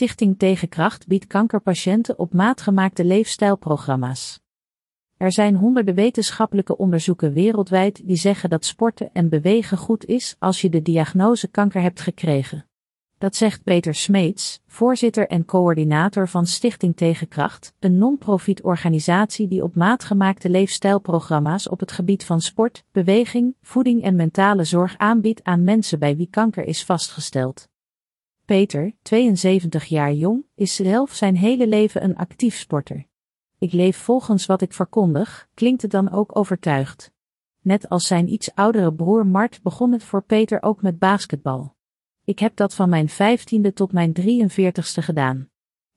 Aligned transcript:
Stichting 0.00 0.38
Tegenkracht 0.38 1.06
biedt 1.06 1.26
kankerpatiënten 1.26 2.18
op 2.18 2.32
maat 2.32 2.60
gemaakte 2.60 3.04
leefstijlprogramma's. 3.04 4.40
Er 5.16 5.32
zijn 5.32 5.54
honderden 5.54 5.94
wetenschappelijke 5.94 6.76
onderzoeken 6.76 7.32
wereldwijd 7.32 8.06
die 8.06 8.16
zeggen 8.16 8.50
dat 8.50 8.64
sporten 8.64 9.10
en 9.12 9.28
bewegen 9.28 9.78
goed 9.78 10.04
is 10.04 10.36
als 10.38 10.60
je 10.60 10.68
de 10.68 10.82
diagnose 10.82 11.48
kanker 11.48 11.82
hebt 11.82 12.00
gekregen. 12.00 12.66
Dat 13.18 13.36
zegt 13.36 13.62
Peter 13.62 13.94
Smeets, 13.94 14.60
voorzitter 14.66 15.28
en 15.28 15.44
coördinator 15.44 16.28
van 16.28 16.46
Stichting 16.46 16.96
Tegenkracht, 16.96 17.74
een 17.78 17.98
non-profit 17.98 18.62
organisatie 18.62 19.48
die 19.48 19.62
op 19.62 19.74
maat 19.74 20.04
gemaakte 20.04 20.50
leefstijlprogramma's 20.50 21.68
op 21.68 21.80
het 21.80 21.92
gebied 21.92 22.24
van 22.24 22.40
sport, 22.40 22.84
beweging, 22.92 23.54
voeding 23.62 24.02
en 24.02 24.16
mentale 24.16 24.64
zorg 24.64 24.96
aanbiedt 24.96 25.44
aan 25.44 25.64
mensen 25.64 25.98
bij 25.98 26.16
wie 26.16 26.28
kanker 26.30 26.64
is 26.64 26.84
vastgesteld. 26.84 27.69
Peter, 28.50 28.92
72 29.02 29.84
jaar 29.84 30.12
jong, 30.12 30.44
is 30.54 30.74
zelf 30.74 31.14
zijn 31.14 31.36
hele 31.36 31.66
leven 31.66 32.04
een 32.04 32.16
actief 32.16 32.56
sporter. 32.56 33.06
Ik 33.58 33.72
leef 33.72 33.96
volgens 33.96 34.46
wat 34.46 34.60
ik 34.60 34.72
verkondig, 34.72 35.48
klinkt 35.54 35.82
het 35.82 35.90
dan 35.90 36.10
ook 36.10 36.36
overtuigd. 36.36 37.12
Net 37.60 37.88
als 37.88 38.06
zijn 38.06 38.32
iets 38.32 38.54
oudere 38.54 38.94
broer 38.94 39.26
Mart 39.26 39.62
begon 39.62 39.92
het 39.92 40.04
voor 40.04 40.22
Peter 40.22 40.62
ook 40.62 40.82
met 40.82 40.98
basketbal. 40.98 41.74
Ik 42.24 42.38
heb 42.38 42.56
dat 42.56 42.74
van 42.74 42.88
mijn 42.88 43.08
vijftiende 43.08 43.72
tot 43.72 43.92
mijn 43.92 44.12
43ste 44.20 45.02
gedaan. 45.02 45.48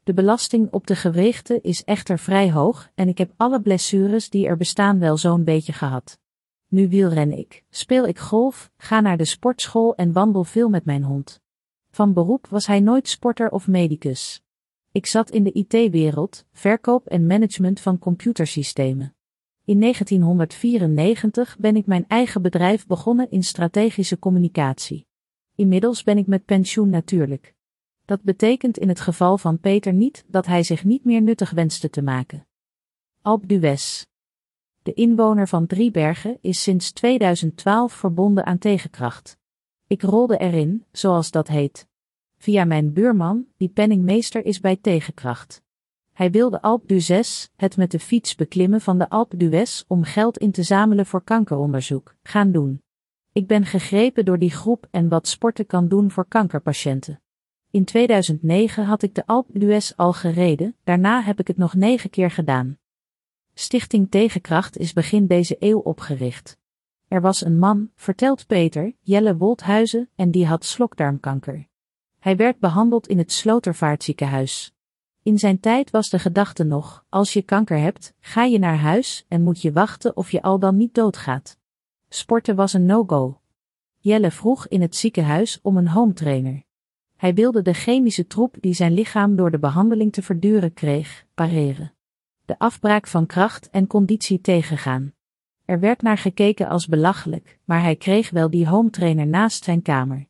De 0.03 0.13
belasting 0.13 0.71
op 0.71 0.87
de 0.87 0.95
gewichten 0.95 1.63
is 1.63 1.83
echter 1.83 2.19
vrij 2.19 2.51
hoog 2.51 2.89
en 2.95 3.07
ik 3.07 3.17
heb 3.17 3.33
alle 3.37 3.61
blessures 3.61 4.29
die 4.29 4.47
er 4.47 4.57
bestaan 4.57 4.99
wel 4.99 5.17
zo'n 5.17 5.43
beetje 5.43 5.73
gehad. 5.73 6.19
Nu 6.67 6.89
wielren 6.89 7.37
ik, 7.37 7.63
speel 7.69 8.07
ik 8.07 8.19
golf, 8.19 8.71
ga 8.77 8.99
naar 8.99 9.17
de 9.17 9.25
sportschool 9.25 9.95
en 9.95 10.11
wandel 10.11 10.43
veel 10.43 10.69
met 10.69 10.85
mijn 10.85 11.03
hond. 11.03 11.42
Van 11.93 12.13
beroep 12.13 12.47
was 12.47 12.67
hij 12.67 12.79
nooit 12.79 13.07
sporter 13.07 13.51
of 13.51 13.67
medicus. 13.67 14.43
Ik 14.91 15.05
zat 15.05 15.29
in 15.29 15.43
de 15.43 15.51
IT-wereld, 15.51 16.45
verkoop 16.51 17.07
en 17.07 17.27
management 17.27 17.79
van 17.79 17.99
computersystemen. 17.99 19.15
In 19.65 19.79
1994 19.79 21.57
ben 21.57 21.75
ik 21.75 21.85
mijn 21.85 22.05
eigen 22.07 22.41
bedrijf 22.41 22.87
begonnen 22.87 23.31
in 23.31 23.43
strategische 23.43 24.19
communicatie. 24.19 25.07
Inmiddels 25.55 26.03
ben 26.03 26.17
ik 26.17 26.27
met 26.27 26.45
pensioen 26.45 26.89
natuurlijk. 26.89 27.55
Dat 28.05 28.21
betekent 28.21 28.77
in 28.77 28.87
het 28.89 28.99
geval 28.99 29.37
van 29.37 29.59
Peter 29.59 29.93
niet 29.93 30.25
dat 30.27 30.45
hij 30.45 30.63
zich 30.63 30.83
niet 30.83 31.05
meer 31.05 31.21
nuttig 31.21 31.51
wenste 31.51 31.89
te 31.89 32.01
maken. 32.01 32.47
Alp 33.21 33.47
d'Huez. 33.47 34.05
De 34.83 34.93
inwoner 34.93 35.47
van 35.47 35.67
Driebergen 35.67 36.37
is 36.41 36.61
sinds 36.61 36.91
2012 36.91 37.93
verbonden 37.93 38.45
aan 38.45 38.57
tegenkracht. 38.57 39.41
Ik 39.87 40.01
rolde 40.01 40.37
erin, 40.37 40.85
zoals 40.91 41.31
dat 41.31 41.47
heet. 41.47 41.87
Via 42.37 42.65
mijn 42.65 42.93
buurman, 42.93 43.45
die 43.57 43.69
penningmeester 43.69 44.45
is 44.45 44.59
bij 44.59 44.75
tegenkracht. 44.75 45.63
Hij 46.13 46.31
wilde 46.31 46.61
Alp 46.61 46.87
d'Huez, 46.87 47.47
het 47.55 47.77
met 47.77 47.91
de 47.91 47.99
fiets 47.99 48.35
beklimmen 48.35 48.81
van 48.81 48.97
de 48.97 49.09
Alp 49.09 49.33
d'Huez 49.37 49.83
om 49.87 50.03
geld 50.03 50.37
in 50.37 50.51
te 50.51 50.63
zamelen 50.63 51.05
voor 51.05 51.23
kankeronderzoek, 51.23 52.15
gaan 52.23 52.51
doen. 52.51 52.81
Ik 53.31 53.47
ben 53.47 53.65
gegrepen 53.65 54.25
door 54.25 54.39
die 54.39 54.51
groep 54.51 54.87
en 54.91 55.09
wat 55.09 55.27
sporten 55.27 55.65
kan 55.65 55.87
doen 55.87 56.11
voor 56.11 56.25
kankerpatiënten. 56.27 57.21
In 57.71 57.85
2009 57.85 58.85
had 58.85 59.03
ik 59.03 59.15
de 59.15 59.25
Alp 59.25 59.47
d'Huez 59.53 59.93
al 59.95 60.13
gereden, 60.13 60.75
daarna 60.83 61.21
heb 61.21 61.39
ik 61.39 61.47
het 61.47 61.57
nog 61.57 61.73
negen 61.73 62.09
keer 62.09 62.31
gedaan. 62.31 62.77
Stichting 63.53 64.11
Tegenkracht 64.11 64.77
is 64.77 64.93
begin 64.93 65.27
deze 65.27 65.55
eeuw 65.59 65.79
opgericht. 65.79 66.57
Er 67.07 67.21
was 67.21 67.45
een 67.45 67.59
man, 67.59 67.89
vertelt 67.95 68.47
Peter, 68.47 68.93
Jelle 68.99 69.37
Wolthuizen, 69.37 70.09
en 70.15 70.31
die 70.31 70.45
had 70.45 70.65
slokdarmkanker. 70.65 71.67
Hij 72.19 72.35
werd 72.35 72.59
behandeld 72.59 73.07
in 73.07 73.17
het 73.17 73.31
Slotervaartziekenhuis. 73.31 74.73
In 75.23 75.39
zijn 75.39 75.59
tijd 75.59 75.91
was 75.91 76.09
de 76.09 76.19
gedachte 76.19 76.63
nog, 76.63 77.05
als 77.09 77.33
je 77.33 77.41
kanker 77.41 77.77
hebt, 77.77 78.13
ga 78.19 78.43
je 78.43 78.59
naar 78.59 78.77
huis 78.77 79.25
en 79.27 79.43
moet 79.43 79.61
je 79.61 79.71
wachten 79.71 80.17
of 80.17 80.31
je 80.31 80.41
al 80.41 80.59
dan 80.59 80.77
niet 80.77 80.93
doodgaat. 80.93 81.57
Sporten 82.09 82.55
was 82.55 82.73
een 82.73 82.85
no-go. 82.85 83.41
Jelle 83.97 84.31
vroeg 84.31 84.67
in 84.67 84.81
het 84.81 84.95
ziekenhuis 84.95 85.59
om 85.61 85.77
een 85.77 85.87
home 85.87 86.13
trainer. 86.13 86.63
Hij 87.15 87.33
wilde 87.33 87.61
de 87.61 87.73
chemische 87.73 88.27
troep 88.27 88.55
die 88.59 88.73
zijn 88.73 88.93
lichaam 88.93 89.35
door 89.35 89.51
de 89.51 89.59
behandeling 89.59 90.11
te 90.13 90.21
verduren 90.21 90.73
kreeg, 90.73 91.25
pareren. 91.33 91.93
De 92.45 92.59
afbraak 92.59 93.07
van 93.07 93.25
kracht 93.25 93.69
en 93.69 93.87
conditie 93.87 94.41
tegengaan. 94.41 95.13
Er 95.73 95.79
werd 95.79 96.01
naar 96.01 96.17
gekeken 96.17 96.67
als 96.67 96.87
belachelijk, 96.87 97.59
maar 97.63 97.81
hij 97.81 97.95
kreeg 97.95 98.29
wel 98.29 98.49
die 98.49 98.67
home 98.67 98.89
trainer 98.89 99.27
naast 99.27 99.63
zijn 99.63 99.81
kamer. 99.81 100.27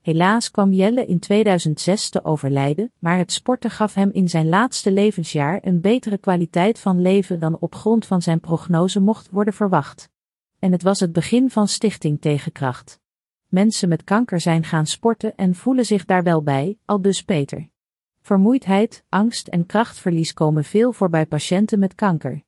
Helaas 0.00 0.50
kwam 0.50 0.72
Jelle 0.72 1.06
in 1.06 1.18
2006 1.18 2.08
te 2.08 2.24
overlijden, 2.24 2.92
maar 2.98 3.18
het 3.18 3.32
sporten 3.32 3.70
gaf 3.70 3.94
hem 3.94 4.10
in 4.10 4.28
zijn 4.28 4.48
laatste 4.48 4.92
levensjaar 4.92 5.58
een 5.62 5.80
betere 5.80 6.18
kwaliteit 6.18 6.78
van 6.78 7.00
leven 7.00 7.40
dan 7.40 7.58
op 7.58 7.74
grond 7.74 8.06
van 8.06 8.22
zijn 8.22 8.40
prognose 8.40 9.00
mocht 9.00 9.30
worden 9.30 9.54
verwacht. 9.54 10.10
En 10.58 10.72
het 10.72 10.82
was 10.82 11.00
het 11.00 11.12
begin 11.12 11.50
van 11.50 11.68
Stichting 11.68 12.20
Tegenkracht. 12.20 13.00
Mensen 13.46 13.88
met 13.88 14.04
kanker 14.04 14.40
zijn 14.40 14.64
gaan 14.64 14.86
sporten 14.86 15.34
en 15.34 15.54
voelen 15.54 15.86
zich 15.86 16.04
daar 16.04 16.22
wel 16.22 16.42
bij, 16.42 16.78
al 16.84 17.00
dus 17.00 17.22
Peter. 17.22 17.68
Vermoeidheid, 18.20 19.04
angst 19.08 19.48
en 19.48 19.66
krachtverlies 19.66 20.32
komen 20.32 20.64
veel 20.64 20.92
voor 20.92 21.08
bij 21.08 21.26
patiënten 21.26 21.78
met 21.78 21.94
kanker. 21.94 22.45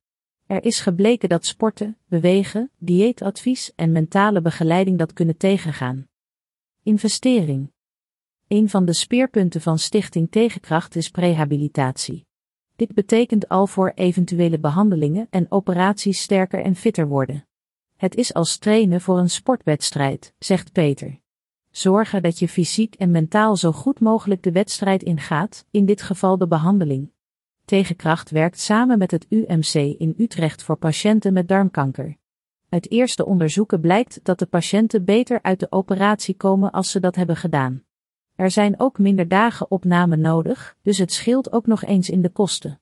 Er 0.49 0.65
is 0.65 0.81
gebleken 0.81 1.29
dat 1.29 1.47
sporten, 1.47 1.97
bewegen, 2.07 2.71
dieetadvies 2.79 3.73
en 3.75 3.93
mentale 3.93 4.41
begeleiding 4.41 4.99
dat 4.99 5.13
kunnen 5.13 5.37
tegengaan. 5.37 6.09
Investering. 6.83 7.73
Een 8.47 8.69
van 8.69 8.85
de 8.85 8.93
speerpunten 8.93 9.61
van 9.61 9.79
Stichting 9.79 10.31
Tegenkracht 10.31 10.97
is 10.97 11.11
prehabilitatie. 11.11 12.27
Dit 12.77 12.95
betekent 12.95 13.49
al 13.49 13.67
voor 13.67 13.93
eventuele 13.95 14.59
behandelingen 14.59 15.27
en 15.31 15.51
operaties 15.51 16.23
sterker 16.23 16.63
en 16.63 16.75
fitter 16.75 17.09
worden. 17.09 17.47
Het 17.97 18.15
is 18.15 18.35
als 18.35 18.59
trainen 18.59 19.01
voor 19.01 19.19
een 19.19 19.31
sportwedstrijd, 19.31 20.35
zegt 20.39 20.73
Peter. 20.73 21.21
Zorgen 21.71 22.23
dat 22.23 22.39
je 22.39 22.49
fysiek 22.49 22.95
en 22.95 23.11
mentaal 23.11 23.57
zo 23.57 23.73
goed 23.73 24.01
mogelijk 24.01 24.43
de 24.43 24.53
wedstrijd 24.53 25.03
ingaat, 25.03 25.67
in 25.71 25.87
dit 25.87 26.03
geval 26.03 26.39
de 26.39 26.47
behandeling. 26.47 27.11
Tegenkracht 27.69 28.31
werkt 28.31 28.61
samen 28.61 28.99
met 28.99 29.11
het 29.11 29.27
UMC 29.29 29.75
in 29.75 30.15
Utrecht 30.19 30.63
voor 30.63 30.77
patiënten 30.77 31.33
met 31.33 31.49
darmkanker. 31.49 32.17
Uit 32.69 32.91
eerste 32.91 33.27
onderzoeken 33.27 33.81
blijkt 33.81 34.21
dat 34.23 34.39
de 34.39 34.47
patiënten 34.47 35.05
beter 35.05 35.43
uit 35.43 35.61
de 35.61 35.73
operatie 35.73 36.35
komen 36.35 36.71
als 36.71 36.91
ze 36.91 37.01
dat 37.01 37.15
hebben 37.15 37.37
gedaan. 37.37 37.85
Er 38.35 38.51
zijn 38.51 38.81
ook 38.81 38.99
minder 38.99 39.29
dagen 39.29 39.71
opname 39.71 40.17
nodig, 40.17 40.77
dus 40.83 40.99
het 40.99 41.13
scheelt 41.13 41.53
ook 41.53 41.67
nog 41.67 41.85
eens 41.85 42.11
in 42.11 42.23
de 42.23 42.29
kosten. 42.29 42.81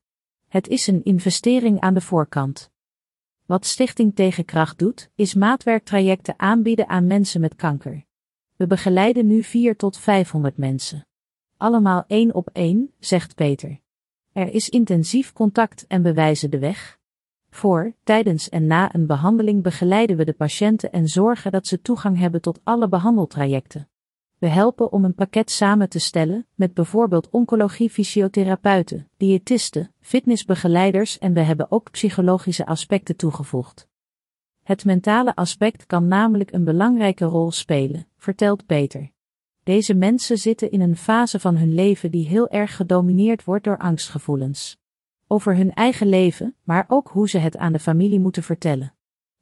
Het 0.49 0.69
is 0.69 0.87
een 0.87 1.05
investering 1.05 1.81
aan 1.81 1.95
de 1.95 2.01
voorkant. 2.01 2.71
Wat 3.47 3.67
Stichting 3.67 4.15
Tegenkracht 4.15 4.79
doet, 4.79 5.11
is 5.15 5.35
maatwerktrajecten 5.35 6.39
aanbieden 6.39 6.89
aan 6.89 7.07
mensen 7.07 7.41
met 7.41 7.57
kanker. 7.57 8.05
We 8.57 8.67
begeleiden 8.67 9.27
nu 9.27 9.43
4 9.43 9.77
tot 9.77 9.99
500 9.99 10.57
mensen. 10.57 11.07
Allemaal 11.57 12.05
één 12.07 12.35
op 12.35 12.51
één, 12.53 12.93
zegt 12.99 13.35
Peter. 13.35 13.85
Er 14.37 14.55
is 14.55 14.69
intensief 14.69 15.33
contact 15.33 15.87
en 15.87 16.03
bewijzen 16.03 16.51
de 16.51 16.59
weg. 16.59 16.99
Voor, 17.51 17.93
tijdens 18.03 18.49
en 18.49 18.67
na 18.67 18.95
een 18.95 19.07
behandeling 19.07 19.63
begeleiden 19.63 20.17
we 20.17 20.25
de 20.25 20.33
patiënten 20.33 20.93
en 20.93 21.09
zorgen 21.09 21.53
dat 21.53 21.67
ze 21.67 21.83
toegang 21.83 22.19
hebben 22.19 22.41
tot 22.41 22.61
alle 22.65 22.89
behandeltrajecten. 22.89 23.89
We 24.39 24.47
helpen 24.47 24.93
om 24.93 25.05
een 25.05 25.15
pakket 25.15 25.51
samen 25.51 25.89
te 25.89 25.99
stellen, 25.99 26.47
met 26.55 26.75
bijvoorbeeld 26.75 27.31
oncologie-fysiotherapeuten, 27.31 29.09
diëtisten, 29.17 29.93
fitnessbegeleiders 30.01 31.19
en 31.19 31.33
we 31.33 31.41
hebben 31.41 31.71
ook 31.71 31.91
psychologische 31.91 32.67
aspecten 32.67 33.17
toegevoegd. 33.17 33.89
Het 34.63 34.85
mentale 34.85 35.35
aspect 35.35 35.87
kan 35.87 36.09
namelijk 36.09 36.53
een 36.53 36.65
belangrijke 36.65 37.25
rol 37.25 37.51
spelen, 37.51 38.07
vertelt 38.17 38.67
Peter. 38.67 39.15
Deze 39.67 39.95
mensen 39.95 40.39
zitten 40.39 40.71
in 40.71 40.81
een 40.81 40.97
fase 40.97 41.41
van 41.41 41.57
hun 41.57 41.75
leven 41.75 42.11
die 42.11 42.29
heel 42.29 42.49
erg 42.49 42.77
gedomineerd 42.77 43.45
wordt 43.45 43.65
door 43.65 43.79
angstgevoelens. 43.79 44.79
Over 45.27 45.57
hun 45.57 45.75
eigen 45.75 46.09
leven, 46.09 46.55
maar 46.63 46.85
ook 46.89 47.09
hoe 47.09 47.29
ze 47.29 47.39
het 47.39 47.57
aan 47.57 47.73
de 47.73 47.79
familie 47.79 48.21
moeten 48.21 48.43
vertellen. 48.43 48.95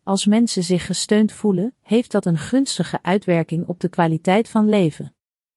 Als 0.03 0.27
mensen 0.27 0.63
zich 0.63 0.87
gesteund 0.87 1.33
voelen, 1.33 1.75
heeft 1.81 2.13
dat 2.13 2.27
een 2.27 2.39
gunstige 2.39 3.03
uitwerking 3.03 3.67
op 3.67 3.81
de 3.81 3.89
kwaliteit 3.89 4.49
van 4.49 4.69
leven. 4.69 5.15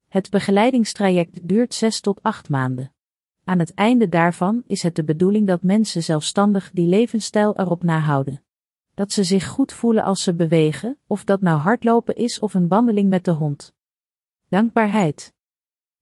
Het 0.08 0.30
begeleidingstraject 0.30 1.48
duurt 1.48 1.74
6 1.74 2.00
tot 2.00 2.24
8 2.24 2.50
maanden. 2.50 2.94
Aan 3.44 3.60
het 3.60 3.74
einde 3.74 4.10
daarvan 4.10 4.64
is 4.66 4.84
het 4.84 4.96
de 4.96 5.04
bedoeling 5.04 5.48
dat 5.48 5.62
mensen 5.62 6.04
zelfstandig 6.04 6.72
die 6.74 6.88
levensstijl 6.88 7.58
erop 7.58 7.84
nahouden. 7.84 8.44
Dat 8.94 9.12
ze 9.12 9.24
zich 9.24 9.48
goed 9.48 9.74
voelen 9.74 10.04
als 10.04 10.24
ze 10.24 10.34
bewegen, 10.34 10.98
of 11.08 11.24
dat 11.24 11.42
nou 11.42 11.60
hardlopen 11.60 12.16
is 12.16 12.40
of 12.40 12.54
een 12.54 12.68
wandeling 12.68 13.10
met 13.10 13.26
de 13.26 13.32
hond. 13.32 13.76
Dankbaarheid. 14.50 15.34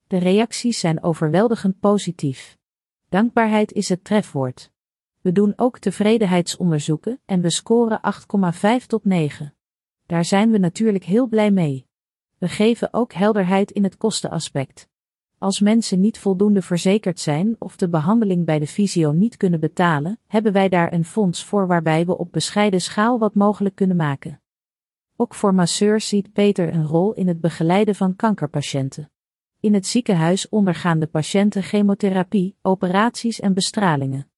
De 0.07 0.18
reacties 0.18 0.80
zijn 0.80 1.03
overweldigend 1.03 1.80
positief. 1.80 2.57
Dankbaarheid 3.09 3.71
is 3.71 3.89
het 3.89 4.03
trefwoord. 4.03 4.71
We 5.21 5.31
doen 5.31 5.53
ook 5.56 5.80
tevredenheidsonderzoeken 5.80 7.19
en 7.25 7.42
we 7.42 7.50
scoren 7.50 8.01
8,5 8.81 8.86
tot 8.88 9.06
9. 9.06 9.53
Daar 10.06 10.25
zijn 10.25 10.51
we 10.51 10.57
natuurlijk 10.57 11.03
heel 11.03 11.27
blij 11.27 11.51
mee. 11.51 11.88
We 12.38 12.47
geven 12.47 12.94
ook 12.94 13.13
helderheid 13.13 13.71
in 13.71 13.83
het 13.83 13.97
kostenaspect. 13.97 14.89
Als 15.38 15.59
mensen 15.59 16.00
niet 16.00 16.18
voldoende 16.18 16.62
verzekerd 16.62 17.19
zijn 17.19 17.56
of 17.59 17.75
de 17.75 17.89
behandeling 17.89 18.45
bij 18.45 18.59
de 18.59 18.68
fysio 18.68 19.12
niet 19.12 19.38
kunnen 19.38 19.59
betalen, 19.59 20.19
hebben 20.27 20.51
wij 20.51 20.69
daar 20.69 20.94
een 20.94 21.06
fonds 21.06 21.44
voor 21.44 21.68
waarbij 21.68 22.06
we 22.06 22.18
op 22.18 22.31
bescheiden 22.31 22.81
schaal 22.81 23.19
wat 23.19 23.36
mogelijk 23.36 23.75
kunnen 23.75 23.98
maken. 23.98 24.39
Ook 25.17 25.33
voor 25.33 25.53
masseurs 25.53 26.07
ziet 26.07 26.33
Peter 26.33 26.73
een 26.73 26.85
rol 26.85 27.13
in 27.13 27.27
het 27.27 27.41
begeleiden 27.41 27.95
van 27.95 28.15
kankerpatiënten. 28.15 29.12
In 29.59 29.73
het 29.73 29.88
ziekenhuis 29.88 30.50
ondergaan 30.50 31.00
de 31.00 31.07
patiënten 31.07 31.63
chemotherapie, 31.63 32.56
operaties 32.62 33.39
en 33.39 33.53
bestralingen. 33.53 34.29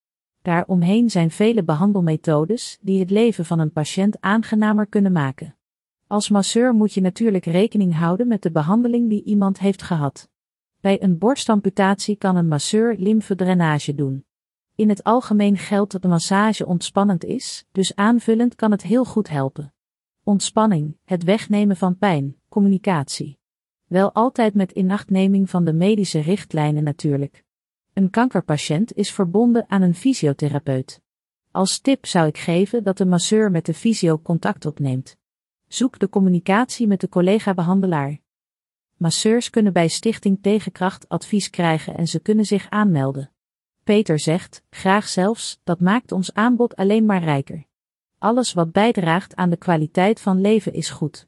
Daaromheen 0.42 1.10
zijn 1.10 1.32
vele 1.32 1.64
behandelmethodes 1.64 2.78
die 2.82 3.00
het 3.00 3.10
leven 3.10 3.46
van 3.46 3.60
een 3.60 3.72
patiënt 3.72 4.22
aangenamer 4.22 4.88
kunnen 4.88 5.12
maken. 5.12 5.56
Als 6.08 6.30
masseur 6.30 6.74
moet 6.74 6.94
je 6.94 7.02
natuurlijk 7.02 7.46
rekening 7.46 7.96
houden 7.96 8.28
met 8.28 8.42
de 8.42 8.52
behandeling 8.52 9.10
die 9.10 9.24
iemand 9.24 9.60
heeft 9.60 9.82
gehad. 9.82 10.30
Bij 10.80 11.04
een 11.04 11.18
borstamputatie 11.18 12.16
kan 12.16 12.36
een 12.36 12.48
masseur 12.48 12.96
lymfedrainage 12.98 13.96
doen. 13.96 14.26
In 14.76 14.90
het 14.90 15.04
algemeen 15.04 15.58
geldt 15.58 15.92
dat 15.92 16.02
de 16.02 16.08
massage 16.08 16.66
ontspannend 16.66 17.24
is, 17.24 17.66
dus 17.72 17.96
aanvullend 17.96 18.56
kan 18.56 18.72
het 18.72 18.84
heel 18.84 19.06
goed 19.06 19.30
helpen. 19.30 19.72
Ontspanning, 20.28 20.98
het 21.06 21.24
wegnemen 21.24 21.78
van 21.78 21.98
pijn, 21.98 22.36
communicatie. 22.50 23.40
Wel 23.86 24.14
altijd 24.14 24.54
met 24.54 24.72
inachtneming 24.72 25.50
van 25.50 25.66
de 25.66 25.74
medische 25.74 26.20
richtlijnen 26.20 26.84
natuurlijk. 26.84 27.44
Een 27.94 28.10
kankerpatiënt 28.10 28.94
is 28.94 29.12
verbonden 29.12 29.70
aan 29.70 29.82
een 29.82 29.96
fysiotherapeut. 29.96 31.02
Als 31.52 31.80
tip 31.80 32.06
zou 32.06 32.28
ik 32.28 32.38
geven 32.38 32.84
dat 32.84 32.98
de 32.98 33.06
masseur 33.06 33.52
met 33.52 33.66
de 33.66 33.74
fysio 33.74 34.20
contact 34.20 34.66
opneemt. 34.66 35.18
Zoek 35.68 36.00
de 36.00 36.10
communicatie 36.10 36.88
met 36.88 37.02
de 37.02 37.10
collega-behandelaar. 37.10 38.20
Masseurs 38.98 39.50
kunnen 39.50 39.74
bij 39.74 39.88
Stichting 39.88 40.42
Tegenkracht 40.42 41.10
advies 41.10 41.50
krijgen 41.50 41.98
en 41.98 42.08
ze 42.08 42.20
kunnen 42.20 42.46
zich 42.46 42.70
aanmelden. 42.70 43.32
Peter 43.84 44.20
zegt, 44.20 44.64
graag 44.70 45.08
zelfs, 45.08 45.60
dat 45.64 45.80
maakt 45.80 46.12
ons 46.12 46.34
aanbod 46.34 46.76
alleen 46.76 47.06
maar 47.06 47.24
rijker. 47.24 47.67
Alles 48.20 48.54
wat 48.54 48.72
bijdraagt 48.72 49.36
aan 49.36 49.50
de 49.50 49.58
kwaliteit 49.58 50.22
van 50.22 50.42
leven 50.42 50.74
is 50.74 50.90
goed. 50.90 51.28